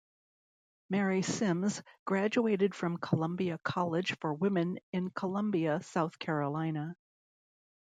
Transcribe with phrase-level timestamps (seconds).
[0.89, 6.95] Mary Simms graduated from Columbia College for Women in Columbia, South Carolina.